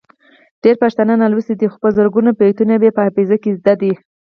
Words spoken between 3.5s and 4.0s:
زده دي.